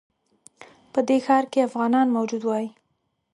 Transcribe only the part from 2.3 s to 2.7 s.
وای.